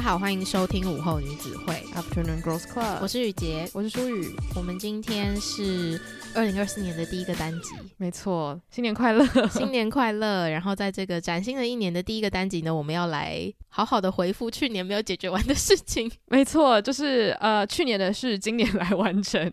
[0.00, 3.00] 家好，欢迎收听午后女子会 Afternoon Girls Club。
[3.02, 4.34] 我是雨洁，我是舒雨。
[4.54, 6.00] 我们今天是
[6.32, 10.48] 二零二四年的第一个单集，没错， 新年快乐，新年快乐。
[10.48, 16.10] 然后在这个崭新的一年的第一个单集呢，我们要来好好的回复去年没有解决完的事情。
[16.26, 19.52] 没错，就是呃去年的事，今年来完成。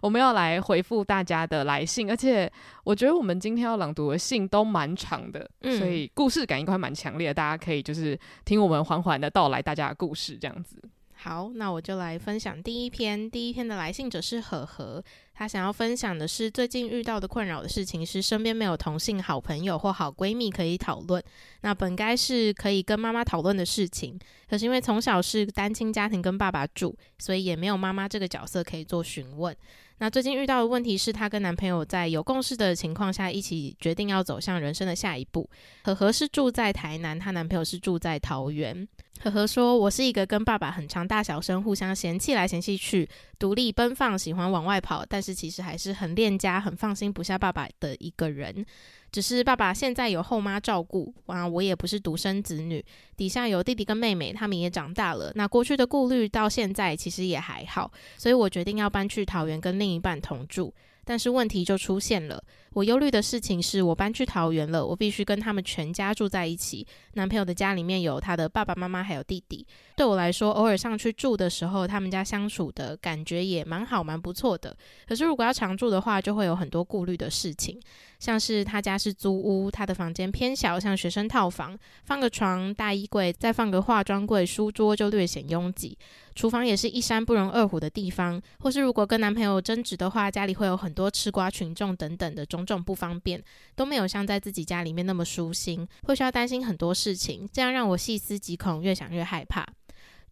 [0.00, 2.50] 我们要来回复大家的来信，而且
[2.82, 7.34] 我觉得我们今天要朗读的信都蛮长的，嗯、所以故事感应该会蛮强烈的。
[7.34, 10.82] 大家可以就是听我们缓缓的到来大家的故事，这样子。
[11.18, 13.28] 好，那我就来分享第一篇。
[13.30, 21.22] 第一篇的来信者是何何，他想要分享的是最近遇到的困扰的事情是身边没有同性好朋友或好闺蜜可以讨论。
[21.62, 29.56] 那本该是可以跟妈妈讨论的事情，可是因为从小是单亲家庭跟爸爸住，所以也没有妈妈这个角色可以做询问。
[29.98, 35.48] 那最近遇到的问题是，她跟男朋友在有共识的情况下，一起决定要走向人生的下一步。
[35.82, 38.86] 何何是住在台南，她男朋友是住在桃园。
[39.20, 48.66] 何何说：“我是一个跟爸爸很常大小声互相嫌弃来嫌弃去，独立奔放，喜欢往外跑，但是其实还是很恋家、很放心不下爸爸的一个人。”
[49.12, 52.84] 只是爸爸现在有后妈照顾，啊，我也不是独生子女，
[53.16, 55.32] 底下有弟弟跟妹妹，他们也长大了。
[55.34, 60.74] 那过去的顾虑到现在其实也还好，所以我决定要搬去桃园跟另一半同住。
[61.04, 62.42] 但是问题就出现了，
[62.72, 66.86] 我忧虑的事情是我搬去桃园了，我必须跟他们全家住在一起。
[67.14, 69.66] 男朋友的家里面有他的爸爸妈妈还有弟弟，
[69.96, 74.76] 对我来说，偶尔上去住的时候，他们家相处的感觉也蛮好蛮不错的。
[75.08, 77.80] 可是如果要常住的话，就会有很多顾虑的事情，
[78.18, 85.96] 像是他家是租屋，他的房间偏小，像学生套房，放个床、大衣柜，再放个化妆柜、书桌就略显拥挤。
[86.34, 93.42] 厨房也是一山不容二虎的地方，或是如果跟男朋友争执的话，家里会有很多吃瓜群众等等的种种不方便，
[93.74, 99.66] 都没有像在自己家里面那么舒心，会需要担心很多事情，这样让我细思极恐，越想越害怕。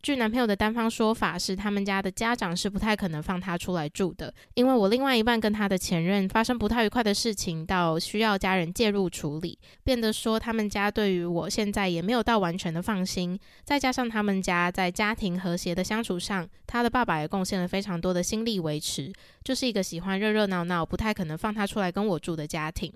[0.04, 13.40] 据男朋友的单方说法是，他们家的家长是不太可能放他出来住的，因为我另外一半跟他的前任发生不太愉快的事情，到需要家人介入处理，变得说他们家对于我现在也没有到完全的放心。
[13.64, 19.10] 再加上他们家在家庭和谐的相处上，他的爸爸也贡献了非常多的心力维持，
[19.42, 22.92] 就是一个喜欢热热闹闹、不太可能放他出来跟我住的家庭。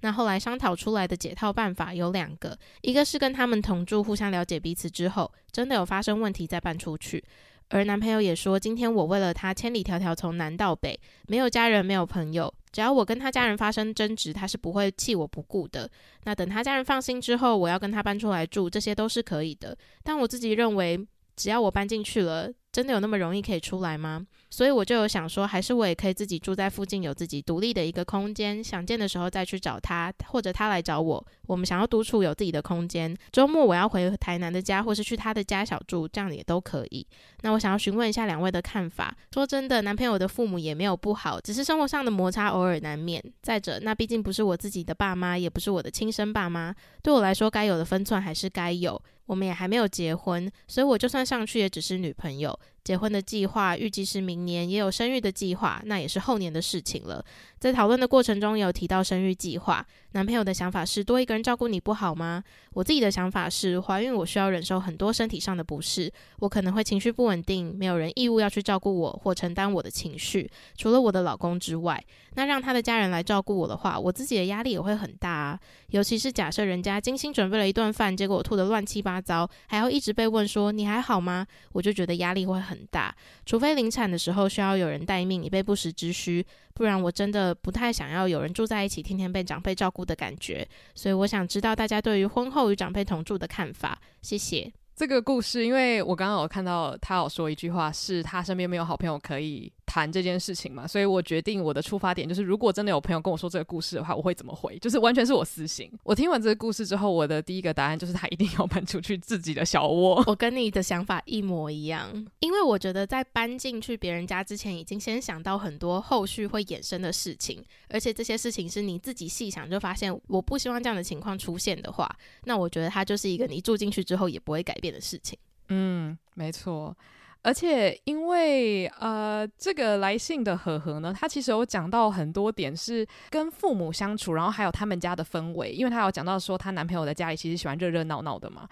[0.00, 7.22] 那后来商讨出来的解套办法有两个，一个是跟他们同住，互相了解彼此之后，真的有发生问题再搬出去。
[7.68, 15.88] 而男朋友也说，今天我为了他千里迢迢从南到北，没有家人，没有朋友，只要我跟他家人发生争执，他是不会弃我不顾的。
[16.24, 19.76] 那等他家人放心之后，我要跟他搬出来住，这些都是可以的。
[20.02, 20.98] 但我自己认为，
[21.36, 24.24] 只要我搬进去了，真的有那么容易可以出来吗？
[24.48, 31.26] 所以我就有想说，还是我也可以自己住在附近，有自己独立的一个空间，想见的时候再去找他，或者他来找我。
[31.46, 33.16] 我们想要独处，有自己的空间。
[33.32, 37.06] 周末我要回台南的家，或是去他的家小住，这样也都可以。
[37.42, 39.16] 那我想要询问一下两位的看法。
[39.32, 43.22] 说真的，男朋友的父母也没有不好，只是生活上的摩擦偶尔难免。
[43.42, 49.00] 再者，那毕竟不是我自己的爸妈，也不是我的亲生爸妈，对我来说，该有的分寸还是该有。
[49.30, 52.58] 我们也还没有结婚，所以我就算上去，也只是女朋友。
[52.82, 57.24] 结婚的计划预计是明年，也有生育的计划，那也是后年的事情了。
[57.58, 59.86] 在讨论的过程中，有提到生育计划。
[60.12, 62.42] 男朋友的想法是多一个人照顾你不好吗？
[62.72, 72.02] 我自己的想法是，怀孕我需要忍受很多身体上的不适，我可能会情绪不稳定，没有人义务要去照顾我或承担我的情绪，除了我的老公之外。
[72.34, 75.60] 那让他的家人来照顾我的话，我自己的压力也会很大啊。
[75.88, 81.46] 尤其是假设人家精心准备了一顿饭，结果我吐得乱七八糟，还要一直被问说你还好吗？
[81.72, 83.12] 我就觉得压力会很很大。
[83.44, 90.66] 除非临产的时候需要有人待命，以备不时之需，不然我真的不太想要有人住在一起，天天被长辈照顾的感觉。
[90.94, 94.00] 所以我想知道大家对于婚后与长辈同住的看法。
[94.22, 94.72] 谢谢。
[94.94, 104.78] 这个故事，因为我刚刚有看到他有说一句话，是他身边没有好朋友可以谈这件事情嘛，所以我决定我的出发点就是，如果真的有朋友跟我说这个故事的话，我会怎么回？
[104.78, 105.90] 就是完全是我私心。
[106.04, 110.22] 我听完这个故事之后，我的第一个答案就是他一定要搬出去自己的小窝。
[110.28, 112.08] 我跟你的想法一模一样，
[112.38, 122.08] 因为我觉得在搬进去别人家之前，已经先想到很多后续会衍生的事情，而且这些事情是你自己细想就发现，我不希望这样的情况出现的话，
[122.44, 125.36] 那我觉得它就是一个你住进去之后也不会改变的事情。
[125.68, 126.96] 嗯，没错。
[127.42, 138.68] 而且，因为呃，这个来信的和和呢，他其实有讲到很多点是跟父母相处，然后还有他们家的氛围，因为他有讲到说，她男朋友在家里其实喜欢热热闹闹的嘛。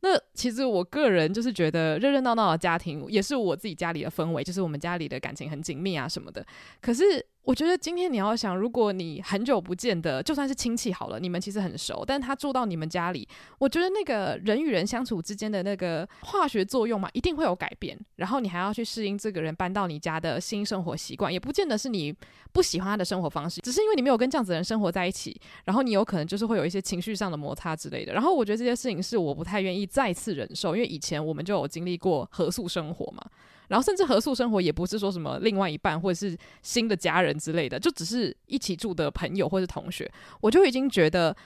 [0.00, 6.44] 那其实我个人就是觉得热热闹闹的家庭也是我自己家里的氛围，就是我们家里的感情很紧密啊什么的。
[6.80, 7.24] 可是。
[7.48, 13.26] 我觉得今天你要想，如果你很久不见的，就算是亲戚好了，你们其实很熟，但他住到你们家里，
[13.58, 17.98] 我觉得那个人与人相处之间的那个化学作用嘛，一定会有改变。
[18.16, 22.14] 然后你还要去适应这个人搬到你家的新生活习惯，也不见得是你
[22.52, 25.34] 不喜欢他的生活方式，只是因为你没有跟这样子的人生活在一起，
[25.64, 28.12] 然后你有可能就是会有一些情绪上的摩擦之类的。
[28.12, 33.24] 然后我觉得这些事情是我不太愿意再次忍受，因为以前我们就有经历过合宿生活嘛。
[33.68, 40.10] 然后甚至合宿生活也不是说什么另外一半或者是新的家人之类的，就只是一起住的朋友或是同学，
[40.40, 41.36] 我就已经觉得，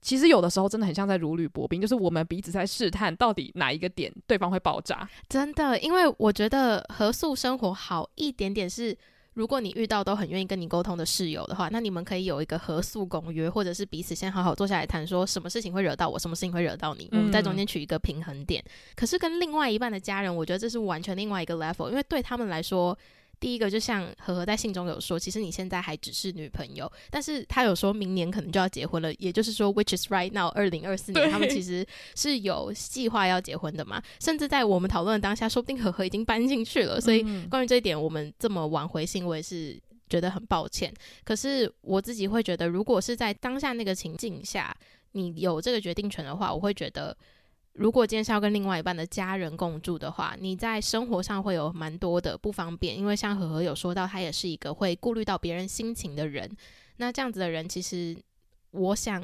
[0.00, 5.08] 其实有的时候真的很像在如履薄冰，就是我们彼此在试探到底哪一个点对方会爆炸。
[5.28, 8.96] 真的，因为我觉得合宿生活好一点点是。
[9.34, 18.64] 如果你遇到都很愿意跟你沟通的室友的话，那你们可以有一个合宿公约，或者是彼此先好好坐下来谈，说什么事情会惹到我，什么事情会惹到你，我们在中间取一个平衡点。
[18.96, 22.96] 可是跟另外一半的家人，我觉得这是完全另外一个 level，因为对他们来说。
[23.40, 39.78] 第一个就像何何在信中有说，其实你现在还只是女朋友，但是他有说明年可能就要结婚了，也就是说，which is right now，二零二四年他们其实是有计划要结婚的嘛，甚至在我们讨论的当下，说不定何何已经搬进去了，所以关于这一点，我们这么晚回信，我也是
[40.08, 40.92] 觉得很抱歉。
[41.24, 44.74] 可是我自己会觉得，如果是在当下那个情境下，
[45.12, 47.16] 你有这个决定权的话，我会觉得。
[47.74, 56.48] 如果今天是要跟另外一半的家人共住的话，你在生活上会有蛮多的不方便，因为像何何有说到，他也是一个会顾虑到别人心情的人。
[56.98, 58.16] 那这样子的人，其实
[58.70, 59.22] 我想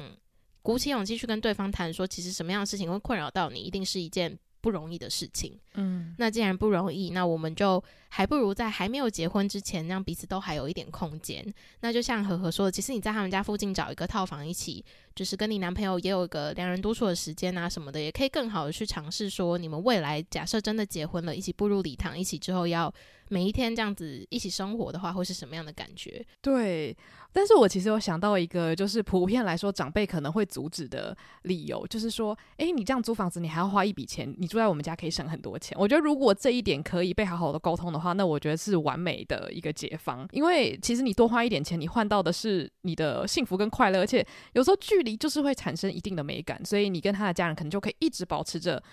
[0.61, 5.57] 鼓起勇气去跟对方谈说，其实什么样的事情会困扰到你，一定是一件不容易的事情。
[5.73, 11.45] 嗯，那既然不容易，那我们就还不如在还没有结婚之前，让彼此都还有一点空间。
[11.81, 14.85] 那就像和和说的，其实你在他们家附近找一个套房一起。
[15.13, 22.91] 就是跟你男朋友也有一个两人独处的时间啊，什么的，也可以更好的去尝试说，你们未来假设真的结婚了，一起步入礼堂，一起之后要
[23.31, 26.21] 每一天这样子一起生活的话，会是什么样的感觉？
[26.41, 26.95] 对，
[27.31, 35.77] 但是我其实有想到一个，就是普遍来说长辈可能会阻止的理由，就是说，诶，你这样租房子，你还要花一笔钱，你住在我们家可以省很多钱。
[35.79, 48.83] 我觉得如果这一点可以被好好的沟通的话，那我觉得是完美的一个解方，因为其实你多花一点钱，你换到的是你的幸福跟快乐，而且有时候距离就是会产生一定的美感，所以你跟他的家人可能就可以一直保持着，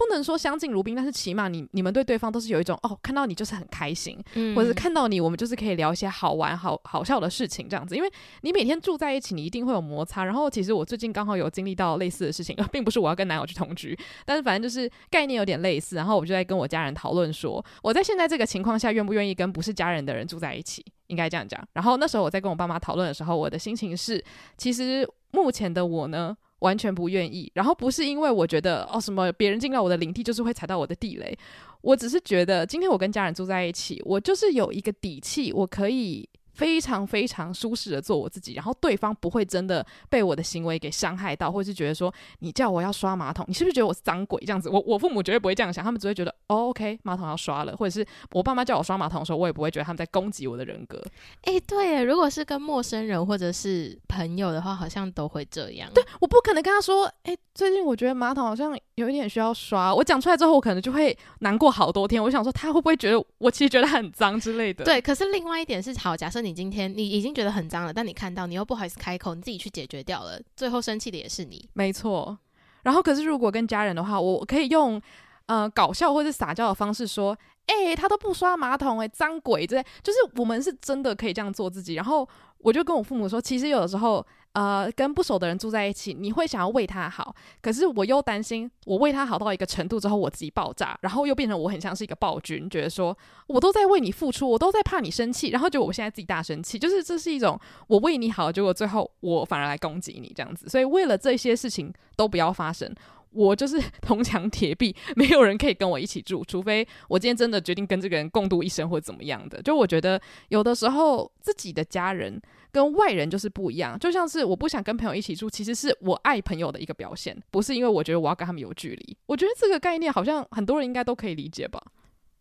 [0.00, 7.94] 不能说相敬如宾，但是起码你你们对对方都是有一种哦，看到你就是很开心，嗯，或者是看到你，我们就是可以聊一些好玩好好笑的事情这样子。
[7.94, 8.10] 因为
[8.40, 10.24] 你每天住在一起，你一定会有摩擦。
[10.24, 13.94] 然后其实我最近刚好有经历到类似的事情，呃，并不是我要跟男友去同居，
[14.24, 15.96] 但是反正就是概念有点类似。
[15.96, 20.82] 然后我就在跟我家人讨论说，我在现在这个情况下，愿不愿意跟不是家人的人住在一起？
[21.08, 21.62] 应该这样讲。
[21.74, 24.24] 然后那时候我在跟我爸妈讨论的时候，我的心情是，
[24.56, 27.50] 其实目前的我呢，完全不愿意。
[27.54, 31.36] 然后不是因为我觉得哦什么别人进到我的领地就是会踩到我的地雷，
[31.82, 36.26] 我只是觉得今天我跟家人住在一起，我就是有一个底气，我可以。
[36.60, 44.68] 非常非常舒适的做我自己，然后对方不会真的被我的行为给伤害到，或是觉得说你叫我要刷马桶，你是不是觉得我是脏鬼这样子？
[44.68, 51.02] 我我父母绝对不会这样想，他们只会觉得哦，OK，马桶要刷了，或者是我爸妈叫我刷马桶的时候，我也不会觉得他们在攻击我的人格。
[51.44, 55.90] 诶，对，如果是跟陌生人或者是朋友的话，好像都会这样。
[55.94, 59.94] 对，我不可能跟他说，诶，最近我觉得马桶好像有一点需要刷。
[59.94, 62.22] 我讲出来之后，我可能就会难过好多天。
[62.22, 64.84] 我想说，他会不会觉得我其实觉得很脏之类的？
[64.84, 67.30] 对，可是另外一点是，好，假设你你今天你已经。
[67.30, 71.70] 觉得很脏了，但你看到你又不好意思开口，你自己去解决掉了，最后生气的也是你。
[71.74, 72.36] 没错。
[72.82, 75.00] 然后可是如果跟家人的话，我可以用
[75.46, 81.94] 呃搞笑或者撒娇的方式说：“哎、他都不刷马桶、欸，哎，脏鬼！”之类就是我们是真的可以这样做自己。
[81.94, 82.28] 然后
[82.58, 84.26] 我就跟我父母说，其实有的时候。
[84.52, 93.16] 呃，跟不熟的人住在一起，你会想要为他好，可是我又担心，我为他好到一个程度之后，我自己爆炸，然后又变成我很像是一个暴君，觉得说
[93.46, 102.92] 我都在为你付出，我都在怕你生气，然后就我现在自己大生气，就是这是一种我为你好，结果最后我反而来攻击你这样子，所以为了这些事情都不要发生。
[103.32, 109.62] 我就是 铜墙铁壁，没有人可以跟我一起住，除非我今天真的决定跟这个人共度一生或怎么样的。
[109.62, 112.42] 就我觉得有的时候自己的家人
[112.72, 119.16] 跟外人就是不一样，就像是我不想跟朋友一起住，其实是我爱朋友的一个表现，不是因为我觉得我要跟他们有距离。
[119.26, 121.82] 我觉得这个概念好像很多人应该都可以理解吧。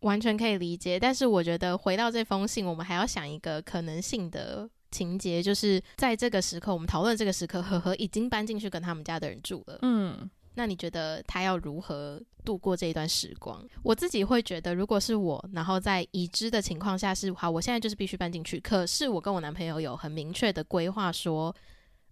[0.01, 9.77] 完全可以理解，但是我觉得回到这封信，我们还要想一个可能性的情节，就是在这个时刻，我们讨论这个时刻，何何已经搬进去跟他们家的人住了。
[9.81, 13.63] 嗯，那你觉得他要如何度过这一段时光？
[13.83, 21.55] 我自己会觉得，如果是我，然后在已知的情况下是好，我现在就是必须搬进去，可是我跟我男朋友有很明确的规划说。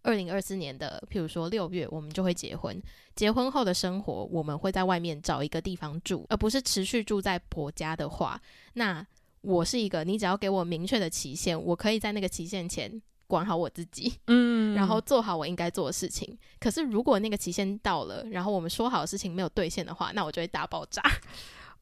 [0.04, 2.82] 二零二四年的，譬如说六月，我们就会结婚。
[3.14, 8.40] 结婚后的生活，我们会在外面找一个地方住，而不是持续住在婆家的话。
[8.76, 9.06] 那
[9.42, 16.38] 我是一个，你只要给我明确的期限，我可以在那个期限前管好我自己， 嗯，然后做好我应该做的事情。
[16.60, 21.02] 可是如果那个期限到了，然后我们说好的事情没有兑现的话，那我就会大爆炸。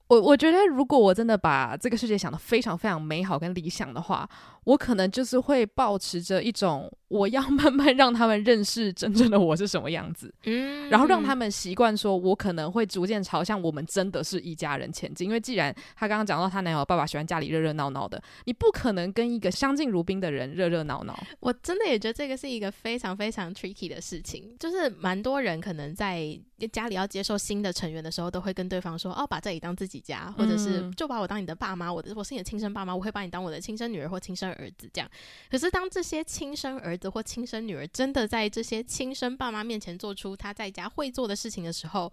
[0.07, 4.29] 我我觉得，如果我真的把这个世界想得非常非常美好跟理想的话，
[4.65, 6.91] 我可能就是会保持着一种。
[7.07, 15.27] 我要 慢慢让他们认识真正的我是什么样子，嗯，然后让他们习惯说，我可能会逐渐朝向我们真的是一家人前进。
[15.27, 21.17] 因为既然他刚刚讲到他男友爸爸喜欢家里热热闹闹的，你不可能跟一个相敬如宾的人热热闹闹。
[21.39, 26.37] 我真的也觉得这个是一个非常非常 tricky 的事情，就是蛮多人可能在
[26.71, 35.09] 家里要接受新的成员的时候，都会跟对方说，哦，把这里当自己家，或者是就把我当你的爸妈，我的我是你的亲生爸妈，我会把你当我的亲生女儿或亲生儿子这样。
[35.49, 42.11] 可是当这些亲生儿子或亲生女儿真的在这些亲生爸妈面前做出他在家会做的事情的时候，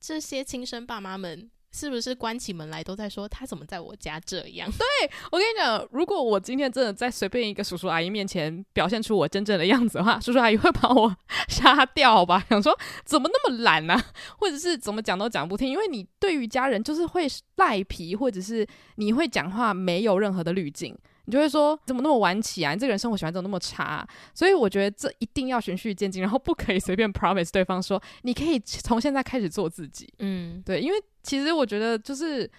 [0.00, 4.66] 这些亲生爸妈们是不是关起门来都在说他怎么在我家这样？
[4.72, 11.14] 对，我跟你讲，如果我今天真的在随便一个叔叔阿姨面前表现出我真正的样子的话，叔叔阿姨会把我
[11.48, 12.42] 杀掉吧？
[12.48, 14.02] 想说怎么那么懒呢、
[14.38, 15.68] 或者是怎么讲都讲不听？
[15.68, 20.96] 因为你对于家人就是会赖皮，或者是你会讲话没有任何的滤镜。
[21.26, 22.72] 你就会说怎么那么晚起啊？
[22.72, 24.08] 你这个人生活习惯怎么那么差啊？
[24.32, 30.12] 所以我觉得这一定要循序渐进，然后不可以随便 promise 对方说你可以从现在开始做自己。
[30.20, 32.50] 嗯，对，因为其实我觉得就是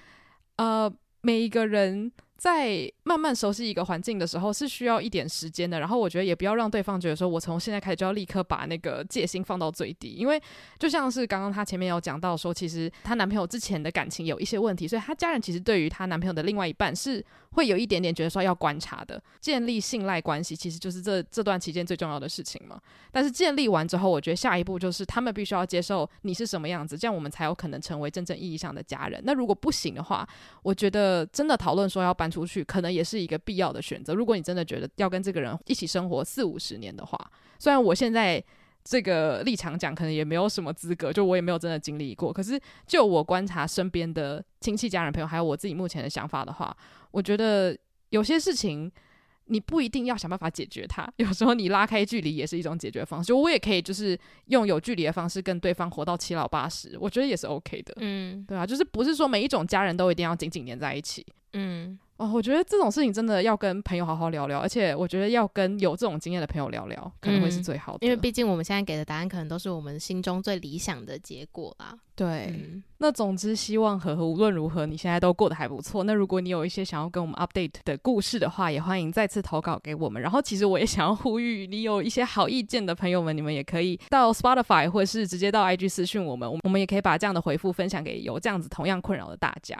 [0.57, 2.11] 呃，每一个人。
[2.37, 5.79] 在慢慢熟悉一个环境的时候，是需要一点时间的。
[5.79, 10.09] 然后我觉得也不要让对方觉得说，我从现在开始就要立刻把那个戒心放到最低。
[10.09, 10.41] 因为
[10.77, 19.21] 就像是刚刚她前面有讲到说，其实她男朋友之前的感情有一些问题，所以她家人其实对于她男朋友的另外一半是会有一点点觉得说要观察的。
[19.41, 22.79] 建立信赖关系其实就是这这段期间最重要的事情嘛。
[23.11, 29.19] 但是建立完之后，我觉得下一步就是他们必须要接受你是什么样子，这样我们才有可能成为真正意义上的家人。
[29.25, 30.27] 那如果不行的话，
[30.61, 34.13] 我觉得真的讨论说要搬出去，可能也是一个必要的选择。
[34.13, 38.43] 如果你真的觉得要跟这个人一起生活四五十年的话，虽然我现在
[38.83, 42.31] 这个立场讲，可能也没有什么资格，就我也没有真的经历过。
[42.31, 46.75] 可是就我观察身边的亲戚、家人、朋友，还有我自己目前的想法的话，
[47.11, 47.77] 我觉得
[48.09, 48.91] 有些事情。
[49.49, 53.29] 你不一定要想办法解决它， 有时候你拉开距离也是一种解决方式。
[53.29, 57.93] 就我也可以就是用有距离的方式跟对方活到七老八十，我觉得也是 OK 的。
[58.01, 61.25] 嗯，对啊，就是不是说每一种家人都一定要紧紧黏在一起。
[61.53, 61.97] 嗯。
[62.17, 67.99] 哦，我觉得这种事情真的要跟朋友好好聊聊，而且我觉得要跟有这种经验的朋友聊聊，可能会是最好的。
[68.01, 71.95] 嗯，因为毕竟我们现在给的答案，可能都是我们心中最理想的结果啦。
[72.15, 76.03] 对，嗯，那总之希望和和无论如何，你现在都过得还不错。
[76.03, 80.19] 那如果你有一些想要跟我们 update 的故事的话，也欢迎再次投稿给我们。
[80.19, 89.77] 然后，其实我也想要呼吁，你有一些好意见的朋友们，你们也可以到 Spotify 或者是直接到 IG 私讯我们，我们也可以把这样的回复分享给有这样子同样困扰的大家。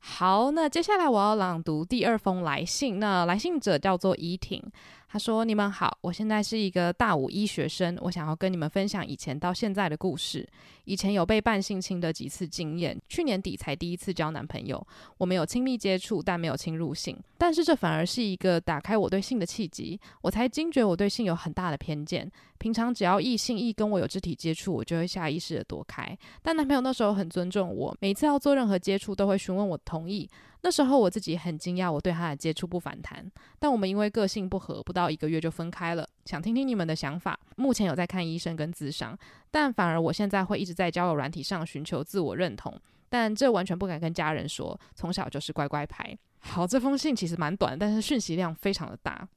[0.00, 2.98] 好，那接下来我要朗读第二封来信。
[2.98, 4.62] 那来信者叫做怡婷。
[5.10, 10.46] 他说：“你们好，我现在是一个大五医学生，我想要跟你们分享以前到现在的故事。
[10.84, 14.86] 以前有被半性侵的几次经验，去年底才第一次交男朋友。
[15.16, 17.18] 我们有亲密接触，但没有侵入性。
[17.38, 19.98] 但是这反而是一个打开我对性的契机。
[20.20, 22.30] 我才惊觉我对性有很大的偏见。
[22.58, 26.16] 平常只要异性一跟我有肢体接触，我就会下意识的躲开。
[26.42, 30.28] 但男朋友那时候很尊重我，每次要做任何接触都会询问我同意。”
[30.62, 33.24] 那时候我自己很惊讶，我对他的接触不反弹，
[33.58, 36.08] 但我们因为个性不合，不到一个月就分开了。
[36.24, 37.38] 想听听你们的想法。
[37.56, 39.16] 目前有在看医生跟咨商，
[39.50, 42.76] 但反而我现在会一直在交友软体上寻求自我认同，
[43.08, 44.78] 但这完全不敢跟家人说。
[44.94, 46.16] 从小就是乖乖牌。
[46.40, 49.28] 好，这封信其实蛮短，但是讯息量非常的大。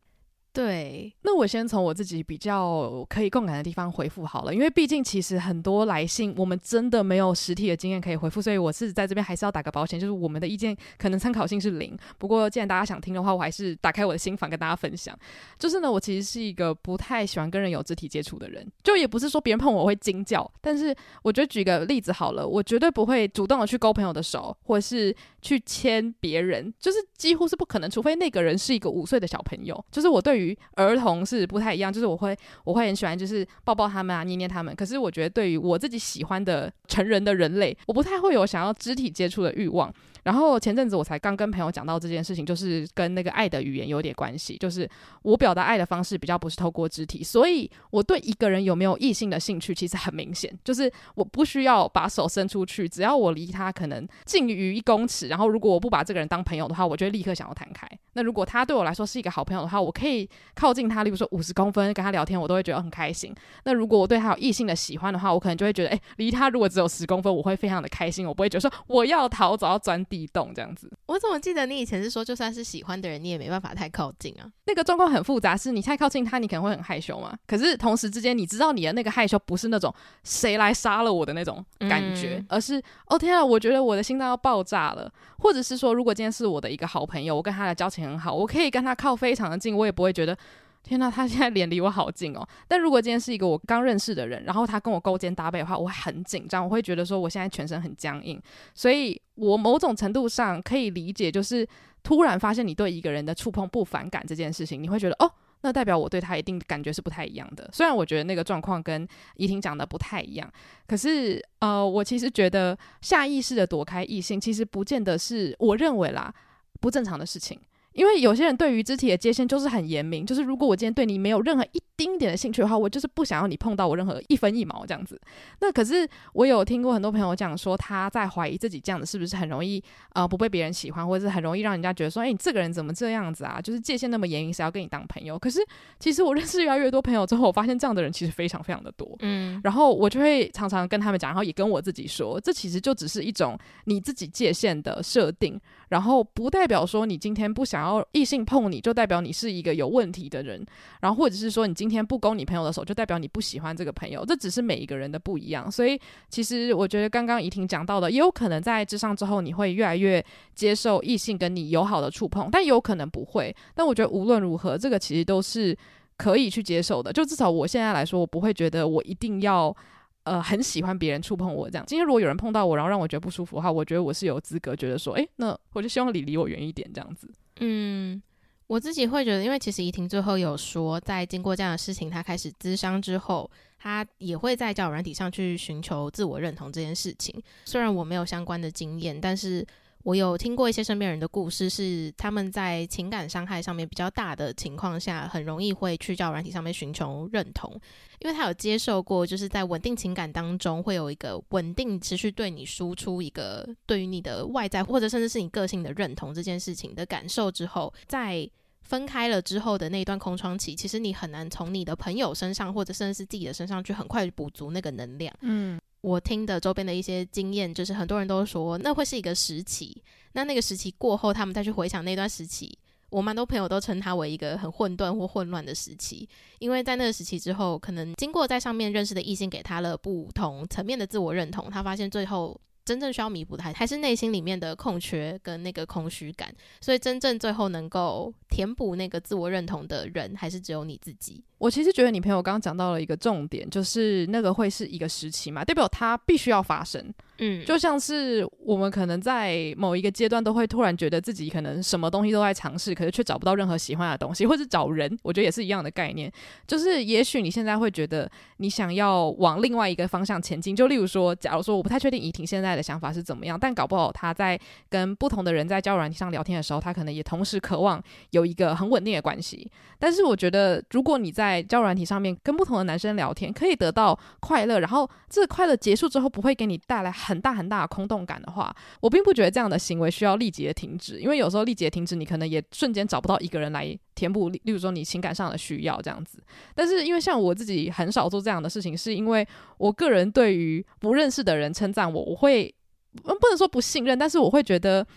[0.54, 11.98] 对，那我先从我自己比较可以共感的地方回复好了，因为毕竟其实很多来信我们真的没有实体的经验可以回复，所以我是在这边还是要打个保险，就是我们的意见可能参考性是零。
[12.18, 15.18] 不过既然大家想听的话，我还是打开我的心房跟大家分享。
[15.58, 20.94] 就是呢，我其实是一个不太喜欢跟人有肢体接触的人，就也不是说别人碰我会惊叫，但是
[21.24, 30.41] 我觉得举个例子好了，我绝对不会主动的去勾朋友的手，或是去牵别人，就是几乎是不可能，除非那个人是一个五岁的小朋友，就是我对于。
[30.42, 34.76] 于儿童是不太一样，就是我会我会很喜欢，就是抱抱他们啊，捏捏他们。
[34.76, 39.94] 可是我觉得对于我自己喜欢的成人的人类，我不太会有想要肢体接触的欲望。
[40.24, 44.58] 然后前阵子我才刚跟朋友讲到这件事情，就是跟那个爱的语言有点关系。
[44.58, 44.90] 就是
[45.24, 57.88] 我表达爱的方式比较不是透过肢体，所以我对一个人有没有异性的兴趣其实很明显，就是我不需要把手伸出去，只要我离他可能近于一公尺，然后如果我不把这个人当朋友的话，我就会立刻想要弹开。
[58.14, 63.34] 那如果他对我来说是一个好朋友的话，我可以靠近他，例如说五十公分跟他聊天，我都会觉得很开心。
[63.64, 70.92] 那如果我对他有异性的喜欢的话，我可能就会觉得，诶，离他如果只有十公分，我会非常的开心，我不会觉得说我要逃走要钻地洞这样子。
[71.06, 74.52] 我怎么记得你以前是说，就算是喜欢的人，你也没办法太靠近啊？
[74.66, 77.34] 那个状况很复杂，是你太靠近他，你可能会很害羞嘛。
[77.48, 85.10] 可是同时之间，你知道你的那个害羞不是那种谁来杀了我的那种感觉，嗯、而是哦天啊，我觉得我的心脏要爆炸了。
[85.40, 90.38] 或者是说，如果今天是我的一个好朋友，我跟他的交情很好，我可以跟他靠非常的近，我也不会觉得。
[90.84, 92.46] 天呐，他现在脸离我好近哦！
[92.68, 98.42] 但如果今天是一个我刚认识的人，然后他跟我勾肩搭背的话，我会很紧张，我会觉得说我现在全身很僵硬。
[98.74, 101.68] 所以我某种程度上可以理解，就是
[102.04, 107.70] 突然发现你对一个人的触碰不反感这件事情，你会觉得哦，那代表我对他一定感觉是不太一样的。
[107.72, 110.52] 虽然我觉得那个状况跟怡婷讲的不太一样，
[110.88, 116.34] 可是呃，我其实觉得下意识的躲开异性，其实不见得是我认为啦
[116.80, 117.60] 不正常的事情。
[117.94, 125.20] 因为有些人对于肢体的界限就是很严明，就是如果我今天对你没有任何一丁点的兴趣的话，我就是不想要你碰到我任何一分一毛这样子。
[125.60, 129.84] 那可是我有听过很多朋友讲说，他在怀疑自己这样子是不是很容易
[130.14, 133.60] 呃不被别人喜欢，或者是很容易让人家觉得说，哎，你这个人怎么这样子啊？
[133.62, 135.38] 就是界限那么严明，谁要跟你当朋友？
[135.38, 135.60] 可是
[136.00, 139.16] 其实我认识越来越多朋友之后，我发现这样的人其实非常非常的多。
[139.20, 145.60] 嗯，然后我就会常常跟他们讲，然后也跟我自己说，这其实就只是一种你自己界限的设定。
[145.90, 150.66] 然后不代表说你今天不想要异性碰你，就代表你是一个有问题的人。
[151.02, 154.26] 然后或者是说你今天不勾你朋友的手，就代表你不喜欢这个朋友。
[154.26, 155.72] 这只是每一个人的不一样。
[155.72, 160.24] 所以其实我觉得刚刚怡婷讲到的，也有可能在咨商之后，你会越来越
[160.56, 163.56] 接受异性跟你友好的触碰，但也有可能不会。
[163.76, 165.78] 但我觉得无论如何，这个其实都是
[166.18, 167.12] 可以去接受的。
[167.12, 169.76] 就至少我现在来说，我不会觉得我一定要。
[170.24, 171.84] 呃，很喜欢别人触碰我这样。
[171.88, 177.28] 今天如果有人碰到我，然后让我觉得不舒服的话，我觉得我是有资格觉得说，诶，那我就希望你离我远一点这样子。
[177.62, 178.22] 嗯，
[178.68, 187.42] 我自己会觉得，因为其实怡婷最后有说，在经过这样的事情，她开始咨商之后，她也会在交友软体上去寻求自我认同这件事情。
[187.64, 189.66] 虽然我没有相关的经验，但是。
[190.04, 197.72] 我有听过一些身边人的故事，是他们在情感伤害上面比较大的情况下，很容易会去交友软体上面寻求认同，
[198.20, 208.50] 因为他有接受过，就是在稳定情感当中会有一个稳定持续对你输出一个对于你的外在或者甚至是你个性的认同这件事情的感受之后，在
[208.82, 215.81] 分开了之后的那一段空窗期，其实你很难从你的朋友身上或者甚至是自己的身上去很快补足那个能量，嗯。
[216.02, 220.02] 我听的周边的一些经验，就是很多人都说那会是一个时期，
[220.34, 222.76] 那那个时期过后，他们再去回想那段时期，
[223.10, 226.28] 我蛮多朋友都称它为一个很混沌或混乱的时期，
[226.60, 241.44] 因为在那个时期之后，可能经过在上面认识的异性给他了不同层面的自我认同，他发现最后真正需要弥补的还还是内心里面的空缺跟那个空虚感，所以真正最后能够填补那个自我认同的人，还是只有你自己。
[241.58, 247.14] 我其实觉得你朋友刚刚讲到了一个重点，就是那个会是一个时期嘛，代表它必须要发生。
[247.42, 256.32] 嗯，就像是我们可能在某一个阶段都会突然觉得自己可能什么东西都在尝试，可是却找不到任何喜欢的东西，或是找人，我觉得也是一样的概念。
[256.68, 268.00] 就是也许你现在会觉得你想要往另外一个方向前进，就例如说，假如说我不太确定怡婷现在的想法是怎么样，但搞不好她在跟不同的人在交友软体上聊天的时候，她可能也同时渴望
[268.30, 269.68] 有一个很稳定的关系。
[269.98, 286.44] 但是我觉得，如果你在交友软体上面跟不同的男生聊天，可以得到快乐，然后这个快乐结束之后不会给你带来很大很大的空洞感的话，我并不觉得这样的行为需要立即的停止，因为有时候立即停止，你可能也瞬间找不到一个人来填补，例如说你情感上的需要这样子。
[286.76, 292.76] 但是因为像我自己很少做这样的事情，是因为我个人对于不认识的人称赞我，我会
[293.24, 295.08] 不能说不信任，但是我会觉得。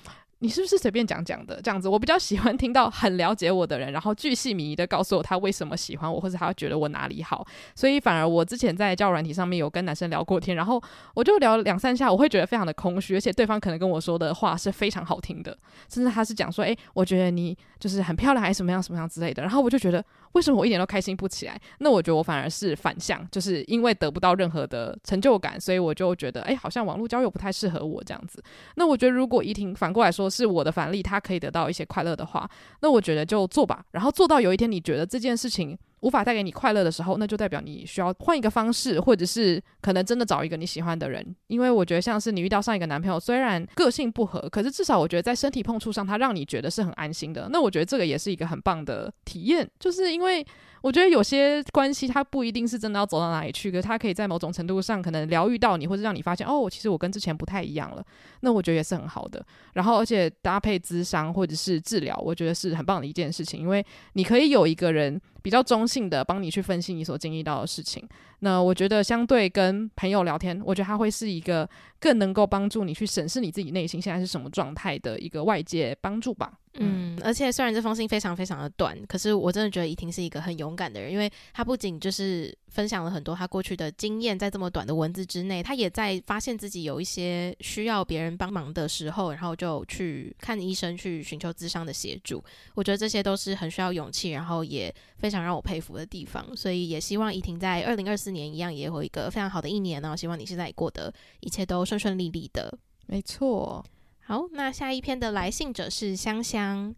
[0.45, 1.89] 你是不是随便讲讲的这样子？
[1.89, 7.47] 我比较喜欢听到很了解我的人，然后巨细靡遗的告诉我他为什么喜欢我，或者他觉得我哪里好。
[7.75, 10.79] 所以反而我之前在交友软体上面有跟男生聊过天，然后
[11.15, 15.57] 我就聊两三下，我会觉得非常的空虚，而且对方可能跟我说的话是非常好听的，
[15.89, 19.43] 甚至他是讲说，诶，我觉得你就是很漂亮，还是什么样什么样之类的。
[19.43, 21.61] 然后我就觉得，为什么我一点都开心不起来？
[21.79, 28.42] 那我觉得我反而是反向，就是因为得不到任何的成就感，所以我就觉得，诶，好像网络交友不太适合我这样子。
[28.77, 32.49] 那我觉得如果怡婷反过来说，是我的反例，她可以得到一些快乐的话，
[32.83, 33.85] 那我觉得就做吧。
[33.92, 41.35] 然后做到有一天你觉得这件事情无法带给你快乐的时候，那就代表你需要换一个方式，或者是可能真的找一个你喜欢的人。
[41.47, 47.49] 因为我觉得像是你遇到上一个男朋友，虽然个性不合，可是至少我觉得在身体碰触上，他让你觉得是很安心的。
[47.51, 50.47] 那我觉得这个也是一个很棒的体验，就是因为。
[50.85, 58.05] 我觉得有些关系，它不一定是真的要走到哪里去，可是它可以在某种程度上可能疗愈到你，或者让你发现，哦，其实我跟之前不太一样了。
[58.40, 59.42] 那我觉得也是很好的。
[59.73, 68.07] 然后，而且搭配咨商或者是治疗，我觉得是很棒的一件事情，因为你可以有一个人比较中性的帮你去分析你所经历到的事情。
[68.40, 71.66] 那我觉得相对跟朋友聊天，我觉得它会是一个
[71.99, 76.53] 更能够帮助你去审视你自己内心现在是什么状态的一个外界帮助吧。
[76.81, 92.43] 嗯，而且虽然这封信非常非常的短，可是我真的觉得怡婷是一个很勇敢的人，因为她不仅就是分享了很多她过去的经验，在这么短的文字之内，她也在发现自己有一些需要别人帮忙的时候，然后就去看医生，去寻求咨商的协助。
[92.75, 96.45] 我觉得这些都是很需要勇气，然后也非常让我佩服的地方。
[96.57, 100.17] 所以也希望怡婷在二零二四年一样也有一个非常好的一年呢。
[100.17, 102.77] 希望你现在过得一切都顺顺利利的。
[103.07, 103.85] 没错。
[104.27, 106.95] 好，那下一篇的来信者是香香，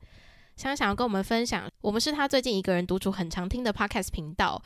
[0.56, 4.62] 香香要跟我们分享，我们是他最近一个人独处很常听的 podcast 频道，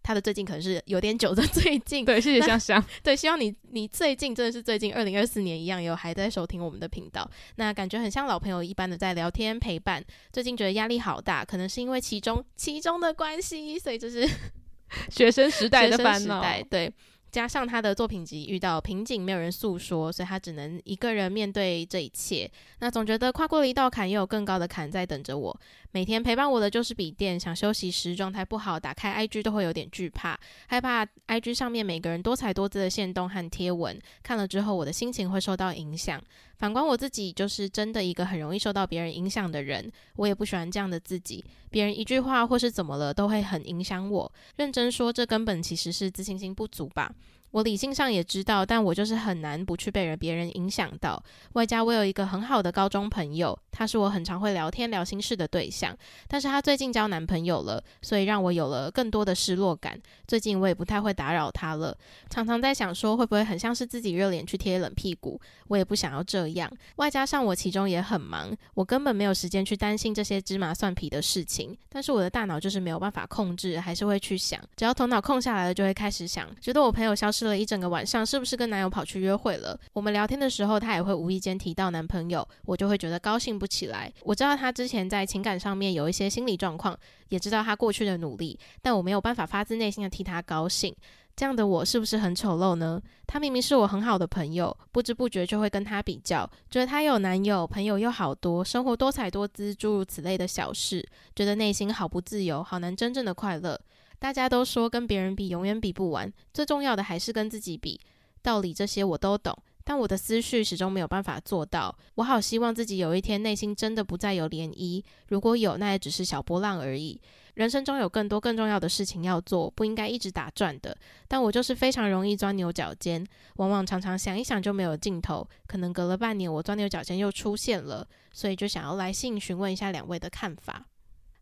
[0.00, 10.00] 他的最近可能是有点久的最近，对，谢谢香香， 对，希望你你最近真的是最近二零二四年一样有还在收听我们的频道，那感觉很像老朋友一般的在聊天陪伴，
[10.32, 14.24] 最近觉得压力好大，可能是因为其中其中的关系，所以就是
[15.10, 16.92] 学生时代的烦恼，对。
[17.34, 22.48] 加上他的作品集遇到瓶颈，没有人诉说，所以他只能一个人面对这一切。
[22.78, 25.60] 那总觉得跨过了一道坎，也有更高的坎在等着我。
[25.90, 36.22] 每天陪伴我的就是笔电，想休息时状态不好，打开 IG 都会有点惧怕，害怕 IG 上面每个人多彩多姿的线动和贴文，看了之后我的心情会受到影响。
[36.56, 41.44] 反观我自己，就是真的一个很容易受到别人影响的人，我也不喜欢这样的自己。
[41.70, 44.32] 别人一句话或是怎么了，都会很影响我。
[44.56, 47.12] 认真说，这根本其实是自信心不足吧。
[47.54, 51.22] 我理性上也知道，但我就是很难不去被人别人影响到。
[51.52, 59.96] 外加我有一个很好的高中朋友，他是我很常会聊天聊心事的对象，但是他最近交男朋友了，所以让我有了更多的失落感。
[60.26, 61.96] 最近我也不太会打扰他了，
[62.28, 66.68] 常常在想说会不会很像是自己热脸去贴冷屁股，我也不想要这样。
[66.96, 74.60] 外加上我其中也很忙，我根本没有时间去担心这些芝麻蒜皮的事情，但是我的大脑就是没有办法控制，还是会去想。
[74.74, 79.78] 只要头脑空下来了，就会开始想，觉得我朋友消失了一整个晚上，是不是跟男友跑去约会了？
[79.92, 84.12] 我们聊天的时候，他也会无意间提到男朋友，我就会觉得高兴不起来。
[84.22, 90.94] 我知道他之前在情感上面有一些心理状况，也知道他过去的努力，但我没有办法发自内心的替他高兴。
[91.36, 93.02] 这样的我是不是很丑陋呢？
[93.26, 101.04] 他明明是我很好的朋友，不知不觉就会跟他比较，觉得他有男友，朋友又好多，生活多彩多姿，诸如此类的小事，
[101.34, 103.80] 觉得内心好不自由，好难真正的快乐。
[104.24, 108.00] 大家都说跟别人比永远比不完，最重要的还是跟自己比。
[108.40, 111.94] 道理这些我都懂，但我的思绪始终没有办法做到。
[112.14, 117.20] 我好希望自己有一天内心真的不再有涟漪，如果有，那也只是小波浪而已。
[117.52, 120.96] 人生中有更多更重要的事情要做，不应该一直打转的。
[121.28, 123.22] 但我就是非常容易钻牛角尖，
[123.56, 125.46] 往往常常想一想就没有尽头。
[125.66, 130.86] 可能隔了半年，我钻牛角尖又出现了，所以就想要来信询问一下两位的看法。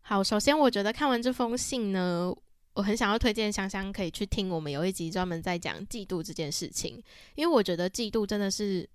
[0.01, 2.35] 好，首先我觉得看完这封信呢。
[2.73, 7.01] 我很想要推荐香香可以去听我们有一集专门在讲嫉妒这件事情，
[7.35, 8.89] 因为我觉得嫉妒真的是。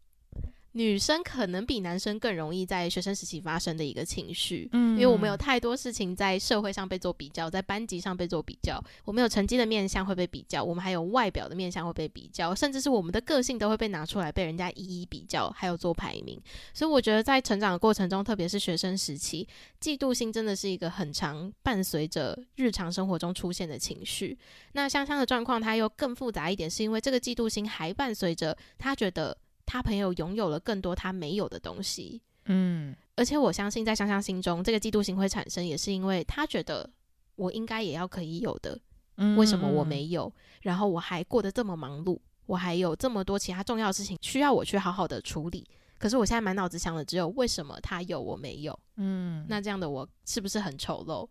[0.79, 16.41] 女生可能比男生更容易在学生时期发生的一个情绪，嗯，因为我们有太多事情在社会上被做比较，在班级上被做比较，我们有成绩的面相会被比较，我们还有外表的面相会被比较，甚至是我们的个性都会被拿出来被人家一一比较，还有做排名。
[16.73, 19.49] 所以我觉得在成长的过程中，特别是学生时期，
[19.81, 24.39] 嫉妒心真的是一个很常伴随着日常生活中出现的情绪。
[24.75, 29.37] 那香香的状况，它又更复杂一点，是因为这个嫉妒心还伴随着他觉得。
[29.71, 36.89] 他朋友拥有了更多他没有的东西，嗯，而且我相信在香香心中，这个嫉妒心会产生，也是因为他觉得
[37.37, 38.81] 我应该也要可以有的，
[39.19, 40.33] 嗯，为什么我没有？
[40.63, 48.81] 然后我还过得这么忙碌，我还有这么多其他重要的事情需要我去好好的处理，可是我现在满脑子想的只有为什么他有我没有？
[48.97, 51.29] 嗯，那这样的我是不是很丑陋？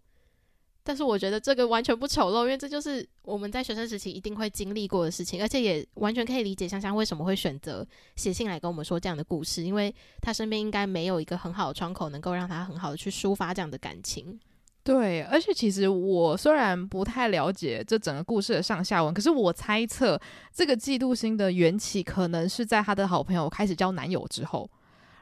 [0.88, 14.40] 但是我觉得这个完全不丑陋，因为这就是我们在学生时期一定会经历过的事情，而且也完全可以理解香香为什么会选择写信来跟我们说这样的故事，因为他身边应该没有一个很好的窗口，能够让他很好的去抒发这样的感情。
[14.82, 20.18] 对，而且其实我虽然不太了解这整个故事的上下文，可是我猜测
[20.54, 24.70] 这个嫉妒心的缘起可能是在他的好朋友开始交男友之后。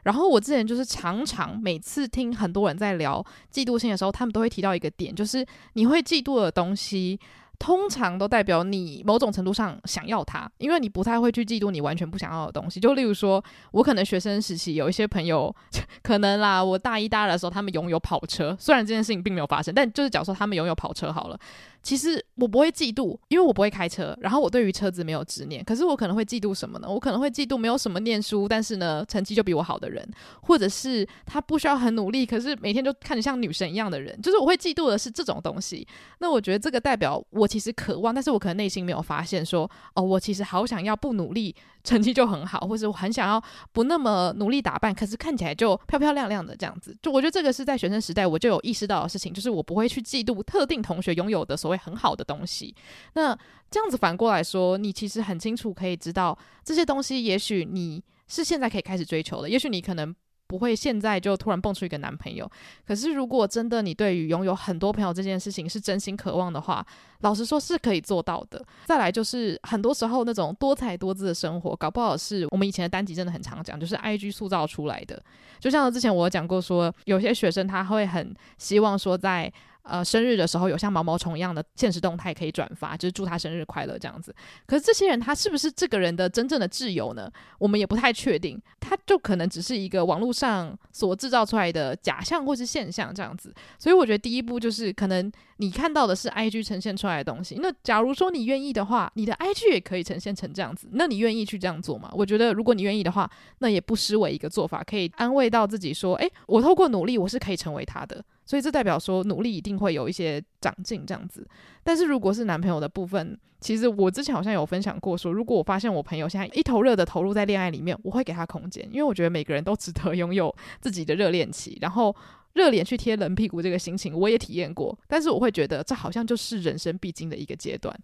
[0.06, 7.18] 然后我之前就是常常每次听很多人在聊嫉妒心的时候，他们都会提到一个点，就是你会嫉妒的东西。
[7.58, 12.78] 通常都代表你某种程度上想要它，因为你不太会去嫉妒你完全不想要的东西。
[12.78, 15.50] 就例如说，我可能学生时期有一些朋友，
[16.04, 21.40] 可能啦，我大一大二的时候他们拥有跑车，虽然这件事情并没有发生，但就是假如说他们拥有跑车好了。
[21.86, 25.62] 其实我不会嫉妒，因为我不会开车，然后我对于车子没有执念。
[25.62, 26.88] 可是我可能会嫉妒什么呢？
[26.90, 30.04] 我可能会嫉妒没有什么念书，但是呢成绩就比我好的人，
[30.42, 34.20] 或者是他不需要很努力，可是每天就看着像女神一样的人。
[34.20, 35.86] 就是我会嫉妒的是这种东西。
[36.18, 41.54] 那我觉得这个代表我其实渴望，但是我可能内心没有发现说，哦，我其实好想要不努力，
[41.86, 46.94] 成绩就很好，或者我很想要不那么努力打扮，可是看起来就漂漂亮亮的这样子。
[47.00, 51.76] 就我觉得这个是在学生时代我就有意识到的事情，就是我不会去嫉妒特定同学拥有的所谓。
[51.86, 52.74] 很好的东西，
[53.12, 53.38] 那
[53.70, 60.12] 这样子反过来说，你其实很清楚可以知道这些东西，也许你是现在可以开始追求的，也许你可能
[60.46, 62.50] 不会现在就突然蹦出一个男朋友。
[62.86, 66.86] 可是如果真的你对于拥有很多朋友这件事情是真心渴望的话，
[67.20, 68.64] 老实说是可以做到的。
[68.84, 75.22] 再来就是很多时候那种多彩多姿的生活，搞不好是我们以前的单集真的很常讲，就是 IG 塑造出来的。
[75.58, 79.52] 就像之前我有讲过说，有些学生他会很希望说在。
[79.88, 84.34] 呃，生日的时候有像毛毛虫一样的现实动态可以转发，就是祝他生日快乐这样子。
[84.66, 87.30] 可是这些人他是不是这个人的真正的挚友呢？
[87.58, 93.54] 我们也不太确定，他就可能只是一个网络上所制造出来的假象或是现象这样子。
[93.78, 97.58] 所以我觉得第一步就是，可能你看到的是 IG 呈现出来的东西。
[97.62, 100.88] 那假如说你愿意的话，你的 IG 也可以呈现成这样子。
[100.92, 102.10] 那你愿意去这样做吗？
[102.12, 108.24] 我觉得如果你愿意的话，那也不失为一个做法，可以安慰到自己说，诶，我透过努力，我是可以成为他的。
[108.46, 111.46] 所以这代表说努力一定会有一些长进这样子，
[111.82, 122.14] 但是如果是男朋友的部分，其实我之前好像有分享过说，如果我发现我朋友现在一头热的投入在恋爱里面，我会给他空间，因为我觉得每个人都值得拥有自己的热恋期，然后
[122.52, 127.94] 热脸去贴冷屁股这个心情我也体验过，但是我会觉得这好像就是人生必经的一个阶段。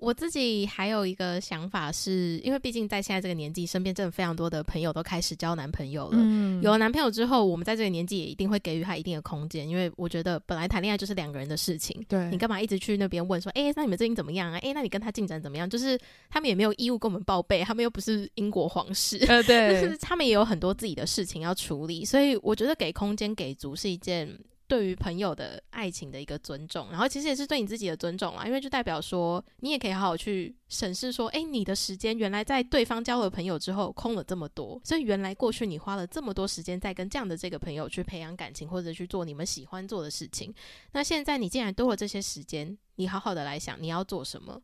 [0.00, 6.18] 我自己还有一个想法是，因为毕竟在现在这个年纪，身边真的非常多的朋友都开始交男朋友了。
[6.18, 12.02] 嗯，有了男朋友之后，我们在这个年纪也一定会给予他一定的空间，因为我觉得本来谈恋爱就是两个人的事情。
[12.08, 14.56] 对，你干嘛一直去那边问说，哎、欸，那你们最近怎么样啊？
[14.56, 15.68] 哎、欸，那你跟他进展怎么样？
[15.68, 19.18] 就是他们也没有义务跟我们报备，他们又不是英国皇室。
[19.28, 24.28] 呃，对，就是他们也有很多自己的事情要处理，所以我觉得给空间给足是一件。
[24.70, 40.54] 对于朋友的爱情的一个尊重，然后其实也是对你自己的尊重啦，因为就代表说你也可以好好去审视说，诶，你的时间原来在对方交了朋友之后空了这么多，所以原来过去你花了这么多时间在跟这样的这个朋友去培养感情，或者去做你们喜欢做的事情，
[40.92, 44.62] 那现在你既然多了这些时间，你好好的来想你要做什么，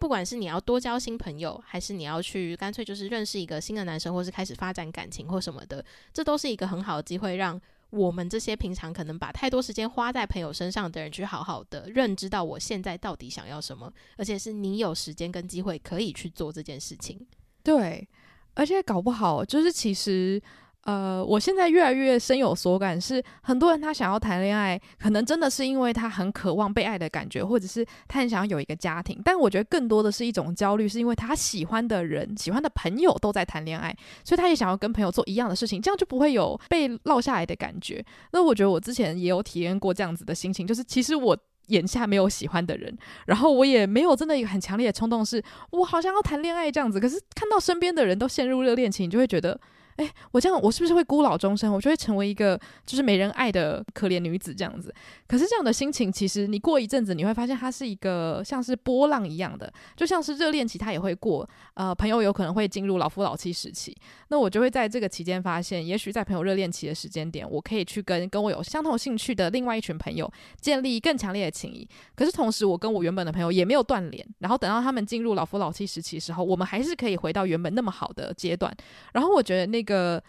[0.00, 7.60] 不管是你要多交新朋友，还是你要去干脆就是认识一个新的男生，或是开始发展感情或什么的，这都是一个很好的机会让。
[7.90, 17.26] 我们这些平常可能把太多时间花在朋友身上的人，去好好的认知到我现在到底想要什么，而且是你有时间跟机会可以去做这件事情。
[17.62, 18.06] 对，
[18.54, 20.42] 而且搞不好就是其实。
[20.86, 29.20] 呃，我现在越来越深有所感，是很多人他想要谈恋爱，可能真的是因为他很渴望被爱的感觉，或者是他很想要有一个家庭。
[29.24, 38.04] 但我觉得更多的是一种焦虑，是因为他喜欢的人、喜欢的朋友都在谈恋爱，所以他也想要跟朋友做一样的事情，这样就不会有被落下来的感觉。
[38.30, 42.96] 那我觉得我之前也有体验过这样子的心情，就是其实我眼下没有喜欢的人，
[43.26, 47.00] 然后我也没有真的一个很强烈的冲动，是我好像要谈恋爱这样子。
[47.00, 49.60] 可是看到身边的人都陷入热恋期，你就会觉得。
[49.96, 51.72] 哎，我这样，我是不是会孤老终生？
[51.72, 54.94] 我就会成为一个就是没人爱的可怜女子这样子。
[55.26, 61.48] 可是这样的心情，其实你过一阵子，你会发现它是一个像是波浪一样的，就像是热恋期，它也会过。
[61.74, 63.96] 呃，朋友有可能会进入老夫老妻时期，
[64.28, 70.30] 那我就会在这个期间发现，也许在朋友热恋期的时间点，我可以去跟跟我有相同兴趣的另外一群朋友
[70.60, 71.88] 建立更强烈的情谊。
[72.14, 74.26] 可是同时，我跟我原本的朋友也没有断联。
[74.38, 78.74] 然后等到他们进入老夫老妻时期的时候，我们还是可以回到原本那么好的阶段。
[79.12, 80.22] 然后我觉得那个。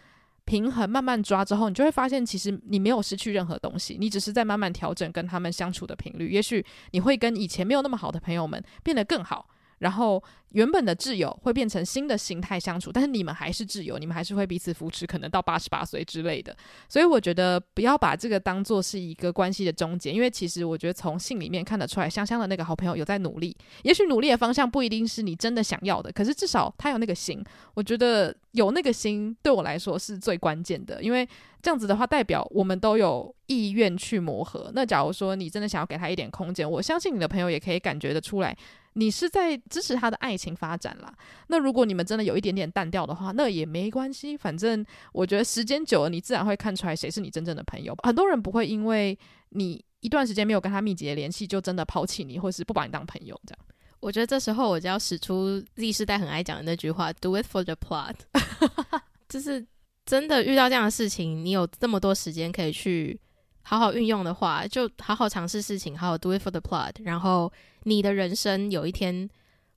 [0.49, 6.31] 平衡慢慢抓之后，你就会发现，其实你没有失去任何东西，你只是在慢慢调整跟他们相处的频率。
[6.31, 9.45] 也许你会跟以前没有那么好的朋友们变得更好，
[9.79, 16.55] 然后原本的挚友会变成新的形态相处，但是你们还是挚友，你们还是会彼此扶持，可能到八十八岁之类的。
[16.89, 27.43] 所以我觉得不要把这个当做是一个关系的终结，因为其实我觉得从信里面看得出来，香香的那个好朋友有在努力，也许努力的方向不一定是你真的想要的，可是至少他有那个心。
[27.73, 31.27] 我觉得有那个心对我来说是最关键的，因为
[31.61, 34.71] 这样子的话代表我们都有意愿去磨合。
[34.73, 38.57] 那假如说你真的想要给他一点空间，我相信你的朋友也可以感觉得出来。
[38.97, 41.13] 你是在支持他的爱情发展啦。
[41.49, 44.35] 那如果你们真的有一点点淡掉的话，那也没关系。
[44.35, 44.83] 反正
[45.13, 47.95] 我觉得时间久了，你自然会看出来谁是你真正的朋友。
[48.01, 49.17] 很多人不会因为
[49.49, 53.59] 你一段时间没有跟他密集的联系，就真的抛弃你，或是不把你当朋友这样。
[53.99, 58.15] 我觉得这时候我就要使出 Z 世代很爱讲的那句话：“Do it for the plot。
[59.29, 59.63] ”就是
[60.05, 63.19] 真的遇到这样的事情，你有这么多时间可以去。
[63.67, 66.93] 好好运用的话，就好好尝试事情，好好 do it for the plot。
[67.03, 67.51] 然后
[67.83, 69.29] 你的人生有一天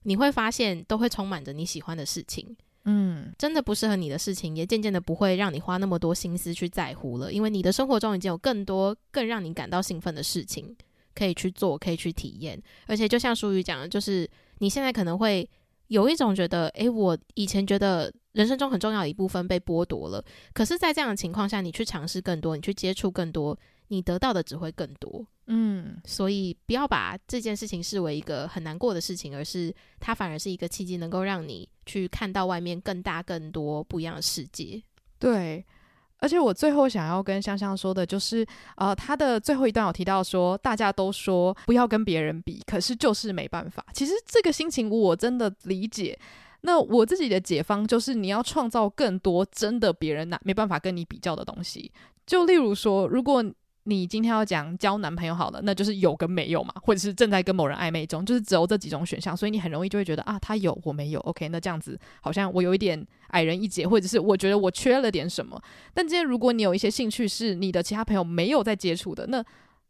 [0.03, 2.55] 你会发现，都会充满着你喜欢的事情。
[2.85, 10.73] 嗯，真的不适合你的事情，也渐渐的不会让你花那么多心思去在乎了，因为你的生活中已经有更多更让你感到兴奋的事情
[11.13, 12.59] 可以去做，可以去体验。
[12.87, 14.27] 而且就像书宇讲的，就是
[14.59, 15.47] 你现在可能会
[15.87, 20.23] 有一种觉得，诶，我以前觉得人生中很重要的一部分被剥夺了。
[20.53, 23.55] 可是，在这样的情况下，你去尝试更多，你去接触更多。
[23.91, 34.81] 你得到的只会更多，嗯，所以不要把这件事情视为一个很难过的事情，而是它反而是一个契机，能够让你去看到外面更大、更多不一样的世界。
[35.19, 35.65] 对，
[36.19, 43.85] 而且我最后想要跟香香说的就是，呃，他的最后一段有提到说，大家都说不要跟别人比，可是就是没办法。
[43.91, 46.17] 其实这个心情我真的理解。
[46.61, 51.91] 那我自己的解方就是，你要创造更多真的别人拿没办法跟你比较的东西。
[52.25, 53.43] 就例如说，如果
[53.85, 65.59] 你今天要讲交男朋友好了，那就是有跟没有嘛，或者是正在跟某人暧昧中，就是只有这几种选项，所以你很容易就会觉得啊，他有我没有，OK，那这样子好像我有一点矮人一截，或者是我觉得我缺了点什么。
[65.93, 69.43] 但今天如果你有一些兴趣是你的其他朋友没有在接触的，那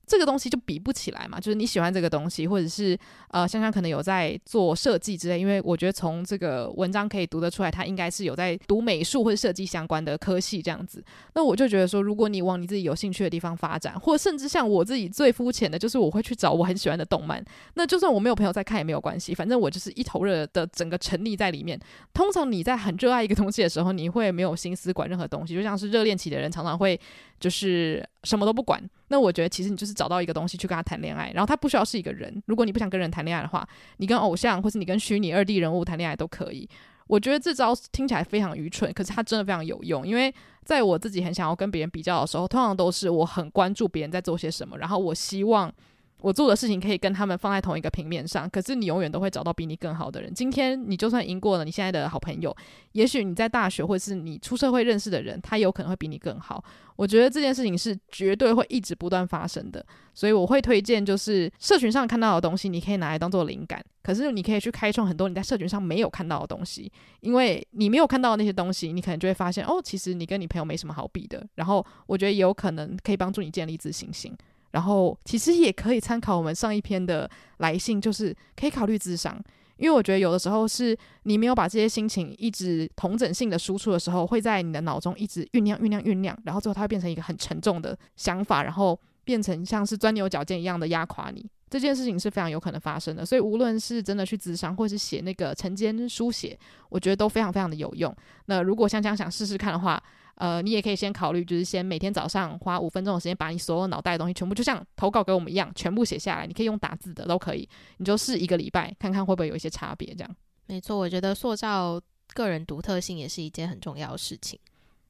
[0.06, 2.98] 这个东西就比不起来嘛，就是你喜欢这个东西，或者是
[3.30, 11.04] 呃，香香可能有在做设计之类，因为我觉得从这个文章可以读得出来，他应该是有在读美术或者设计相关的科系这样子。
[11.34, 17.44] 那我就觉得说，如果你往你自己有兴趣的地方发展，或甚至像我自己最肤浅的，就是我会去找我很喜欢的动漫。
[17.76, 21.80] 那就算我没有朋友在看也没有关系，反正我就是一头热的整个沉溺在里面。
[22.14, 27.00] 通常你在很热爱一个东西的时候，你会没有心思管任何东西，就像是热恋期的人常常会
[27.42, 28.82] 就是什么都不管。
[29.10, 32.42] 那我觉得其实你就是找到一个东西去跟他谈恋爱，然后他不需要是一个人。
[32.46, 36.70] 如果你不想跟人谈恋爱的话，你跟偶像或是你跟虚拟二 D 人物谈恋爱都可以。
[37.08, 40.08] 我觉得这招听起来非常愚蠢，可是它真的非常有用。
[40.08, 45.74] 因为在我自己很想要跟别人比较的时候，通常都是我很关注别人在做些什么，然后我希望。
[46.22, 50.34] 我做的事情可以跟他们放在同一个平面上，可是你永远都会找到比你更好的人。
[50.34, 52.56] 今天你就算赢过了你现在的好朋友，
[52.92, 56.64] 也许你在大学或是你出社会认识的人，他有可能会比你更好。
[56.96, 63.84] 我觉得这件事情是绝对会一直不断发生的，所以我会推荐，就是社群上看到的东西，你可以拿来当做灵感。
[64.04, 71.44] 可是你可以去开创很多你在社群上没有看到的东西，因为你没有看到的那些东西，你可能就会发现，哦，其实你跟你朋友没什么好比的。
[71.56, 74.36] 然后我觉得也有可能可以帮助你建立自信心。
[74.72, 79.42] 然后其实也可以参考我们上一篇的来信，就是可以考虑咨商，
[79.78, 91.46] 因为我觉得有的时候是你没有把这些心情一直同整性的输出的时候，会在你的脑中一直酝酿、酝酿、酝酿，然后最后它会变成一个很沉重的想法，然后变成像是钻牛角尖一样的压垮你。
[91.70, 96.58] 这件事情是非常有可能发生的，所以无论是真的去咨商，或是写那个晨间书写，
[96.90, 98.14] 我觉得都非常非常的有用。
[98.48, 100.02] 那如果香香想试试看的话，
[100.42, 106.48] 呃，你也可以先考虑，就是先每天早上花五分钟的时间，把你所有脑袋的东西全部，就像投稿给我们一样，全部写下来。
[106.48, 110.16] 你可以用打字的都可以，你就试一个礼拜，看看会不会有一些差别。
[110.16, 112.02] 这样没错，我觉得塑造
[112.34, 114.60] 个人独特性也是一件很重要的事情。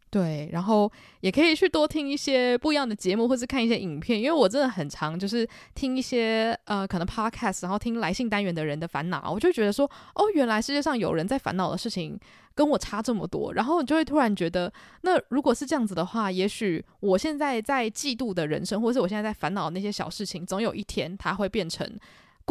[0.09, 0.91] 对，然后
[1.21, 12.19] 也可以去多听一些不一样的节目，或是看一些影片，因为我真的很常就是听一些呃可能 podcast，然后听来信单元的人的烦恼，我就觉得说，哦，原来世界上有人在烦恼的事情
[12.53, 21.89] 跟我差这么多，然后你就会突然觉得，那如果是这样子的话，也许我现在在嫉妒的人生，或是我现在在烦恼那些小事情，总有一天它会变成。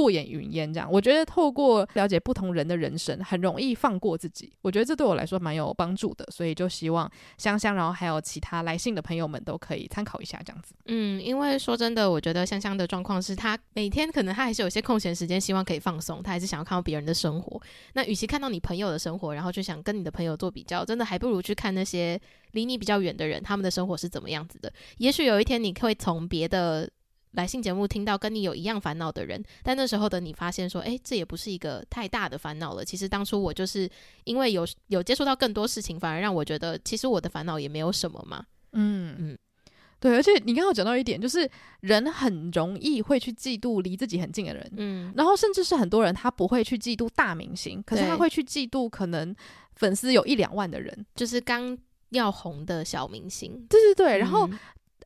[0.00, 4.50] 过眼云烟，这样我觉得透过了解不同人的人生，很容易放过自己。
[4.62, 10.74] 我觉得这对我来说蛮有帮助的，所以就希望香香，然后还有其他来信的朋友们都可以参考一下这样子。
[10.86, 17.60] 嗯，因为说真的，我觉得香香的状况是她每天可能她还是有些空闲时间，希望可以放松，她还是想要看到别人的生活。
[17.92, 22.18] 那与其看到你朋友的生活，然后就想跟你的朋友做比较，真的还不如去看那些
[22.52, 24.72] 离你比较远的人，他们的生活是怎么样子的。
[24.96, 26.88] 也许有一天你会从别的。
[27.32, 32.84] 来信节目听到跟你有一样烦恼的人，但那时候的你发现说，哎，这也不是一个太大的烦恼了。
[32.84, 33.88] 其实当初我就是
[34.24, 38.44] 因为有有接触到更多事情，反而让我觉得其实我的烦恼也没有什么嘛。
[38.72, 39.38] 嗯嗯，
[40.00, 41.48] 对，而且你刚刚讲到一点，就是
[41.82, 49.32] 人很容易会去嫉妒离自己很近的人，嗯，然后甚至是很多人他不会去嫉妒大明星，可是他会去嫉妒可能
[49.76, 51.78] 粉丝有一两万的人，就是刚
[52.08, 53.64] 要红的小明星。
[53.68, 54.50] 对对对，然后。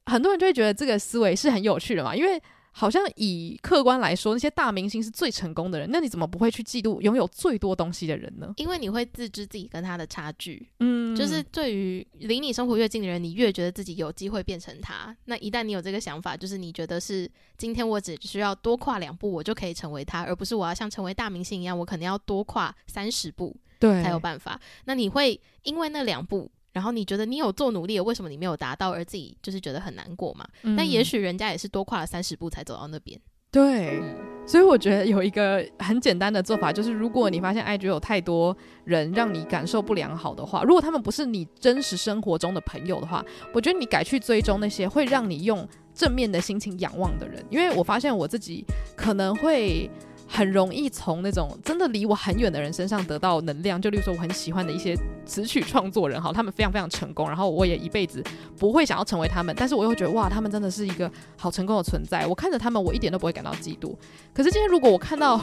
[0.07, 2.40] 嗯很多人就会觉得这个思维是很有趣的嘛，因为
[2.72, 8.52] 好像以客观来说，那些大明星是最成功的人，那你怎么不会去嫉妒拥有最多东西的人呢？
[8.57, 15.16] 因为你会自知自己跟他的差距，嗯，就是对于离你生活越近的人，你越觉得自己有机会变成他。
[15.24, 24.61] 那一旦你有这个想法，就是你觉得是今天我只需要多跨两步，我就可以成为他，而不是我要像成为大明星一样，我可能要多跨三十步，对，才有办法。
[24.84, 26.50] 那你会因为那两步。
[26.75, 30.47] 然后你觉得你有做努力了，为什么你没有达到，而自己就是觉得很难过嘛？
[30.64, 33.18] 嗯、但也许人家也是多跨了三十步才走到那边。
[33.51, 34.03] 对，
[34.45, 38.55] 所以我觉得有一个很简单的做法，就是如果你发现 IG 有太多
[38.85, 48.64] 人让你感受不良好的话，如果他们不是你真实生活中的朋友的话，我觉得你改去追踪那些会让你用正面的心情仰望的人，因为我发现我自己
[48.97, 49.89] 可能会。
[50.35, 58.20] 很容易从那种真的离我很远的人身上得到能量，就例如说我很喜欢的一些词曲创作人，哈，他们非常非常成功，然后我也一辈子
[58.59, 63.95] 不会想要成为他们，但是我又觉得哇，他们真的是一个好成功的存在，我看着他们，我一点都不会感到嫉妒。
[64.35, 65.39] 可是今天如果我看到，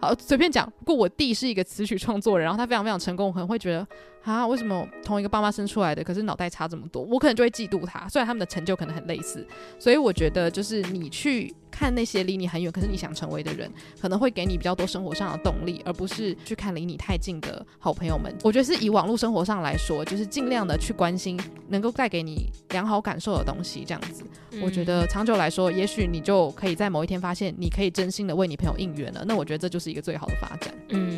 [0.00, 3.84] 好随便讲，如果我弟是一个词曲创作人，然后他非常非常成功，我可能会觉得。
[4.26, 7.02] 啊，为什么同一个爸妈生出来的，可是脑袋差这么多？
[7.02, 9.46] 我可能就会嫉妒他，虽然他们的成就可能很类似。
[9.78, 13.70] 所以我觉得，就是你去看那些离你很远，可是你想成为的人，
[14.00, 18.34] 可能会给你比较多生活上的动力，而不是去看离你太近的好朋友们。
[18.42, 24.24] 我觉得是以网络生活上来说，就是尽量的去关心能够带给你良好感受的东西，这样子。
[24.50, 24.60] 嗯。
[24.60, 29.24] 我觉得长久来说，也许你就可以在某一天发现，你可以真心的为你朋友应援了。
[29.24, 30.74] 那我觉得这就是一个最好的发展。
[30.88, 31.15] 嗯。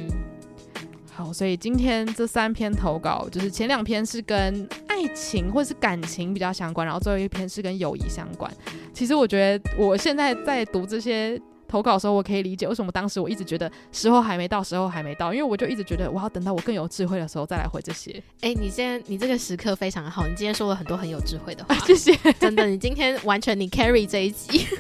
[1.29, 8.51] 好，所以今天这三篇投稿，就是前两篇是跟爱情或是感情比较相关，然后最后一篇是跟友谊相关。
[8.95, 18.11] 其实我觉得我现在在读这些投稿的时候，我可以理解为什么当时我一直觉得时候还没到，时候还没到，因为我就一直觉得我要等到我更有智慧的时候再来回这些。
[18.41, 24.67] 哎、欸，你现在你这个时刻非常好，你今天说了很多很有智慧的话， 谢谢，真的，你今天完全你 carry 这一集。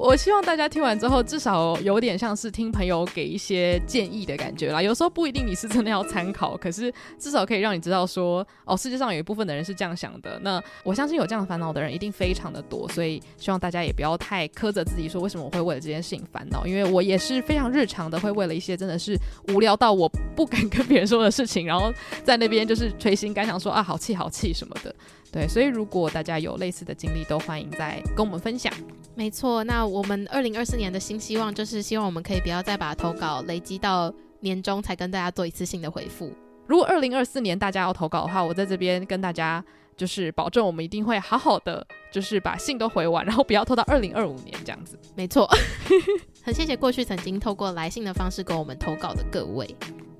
[0.00, 4.80] 我希望大家听完之后，至少有点像是听朋友给一些建议的感觉啦。
[4.80, 10.40] 有时候不一定你是真的要参考，可是至少可以让你知道说，哦，世界上有一部分的人是这样想的。
[10.42, 16.66] 那我相信有这样烦恼的人一定非常的多，所以希望大家也不要太苛责自己，说为什么我会为了这件事情烦恼。
[16.66, 19.14] 因为我也是非常日常的，会为了一些真的是
[19.48, 21.92] 无聊到我不敢跟别人说的事情，然后
[22.24, 24.94] 在那边就是捶心肝想说啊，好气好气什么的。
[25.30, 28.72] 对，所以如果大家有类似的经历，都欢迎再跟我们分享。
[29.14, 36.32] 没错，那我们二零二四年的新希望就是希望我们可以不要再把投稿累积到年终才跟大家做一次性的回复。
[36.66, 39.62] 如果二零二四年大家要投稿的话，我在这边跟大家
[39.96, 44.98] 就是保证，我们一定会好好的，就是把信都回完，然后不要拖到二零二五年这样子。
[45.14, 45.46] 没错，
[46.42, 49.68] 很谢谢过去曾经透过来信的方式跟我们投稿的各位。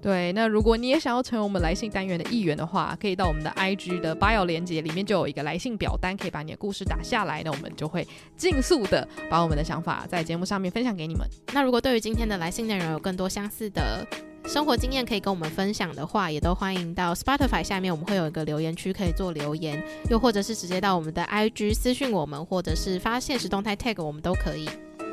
[0.02, 11.26] 对，那如果你也想要成为我们来信单元的一员的话，可以到我们的 IG 的 bio 连接里面就有一个来信表单，可以把你的故事打下来，那我们就会尽速的把我们的想法在节目上面分享给你们。
[11.52, 14.06] 那如果对于今天的来信内容有更多相似的
[14.46, 24.66] 生活经验可以跟我们分享的话，也都欢迎到 Spotify 下面，我们会有一个留言区可以做留言，又或者是直接到我们的 IG 私讯我们，或者是发现实动态 tag 我们都可以。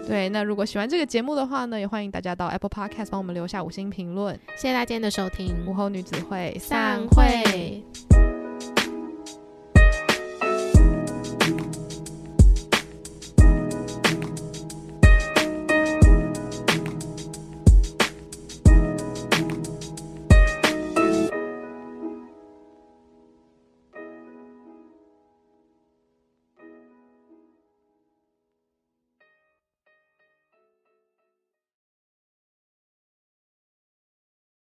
[0.07, 4.33] 对，那如果喜欢这个节目的话呢，也欢迎大家到 Apple Podcast 帮我们留下五星评论。
[4.55, 7.83] 谢谢大家今天的收听，午后女子会散会。